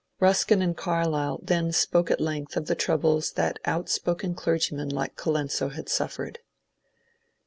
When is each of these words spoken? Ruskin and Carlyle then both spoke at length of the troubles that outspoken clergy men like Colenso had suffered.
Ruskin 0.19 0.63
and 0.63 0.75
Carlyle 0.75 1.41
then 1.43 1.65
both 1.65 1.75
spoke 1.75 2.09
at 2.09 2.19
length 2.19 2.57
of 2.57 2.65
the 2.65 2.73
troubles 2.73 3.33
that 3.33 3.59
outspoken 3.65 4.33
clergy 4.33 4.73
men 4.75 4.89
like 4.89 5.15
Colenso 5.15 5.69
had 5.69 5.89
suffered. 5.89 6.39